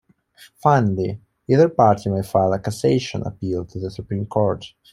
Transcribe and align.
Finally, 0.55 1.21
either 1.47 1.69
party 1.69 2.09
may 2.09 2.23
file 2.23 2.53
a 2.53 2.59
"cassation" 2.59 3.21
appeal 3.21 3.63
to 3.65 3.77
the 3.77 3.91
Supreme 3.91 4.25
Court. 4.25 4.73